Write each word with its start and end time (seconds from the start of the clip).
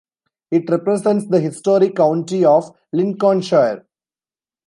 It 0.49 0.67
represents 0.67 1.27
the 1.27 1.39
historic 1.39 1.95
county 1.97 2.43
of 2.43 2.75
Lincolnshire. 2.91 3.85